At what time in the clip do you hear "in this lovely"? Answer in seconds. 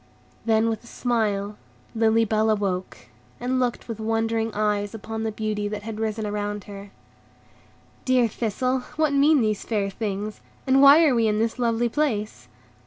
11.27-11.87